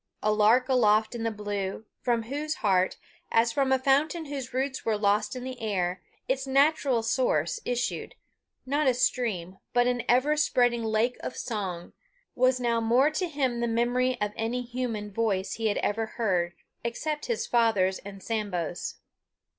[0.23, 2.97] A lark aloft in the blue, from whose heart,
[3.31, 8.15] as from a fountain whose roots were lost in the air, its natural source, issued,
[8.65, 11.93] not a stream, but an ever spreading lake of song,
[12.33, 16.07] was now more to him than the memory of any human voice he had ever
[16.07, 18.95] heard, except his father's and Sambo's.